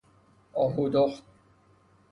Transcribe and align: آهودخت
آهودخت 0.53 1.23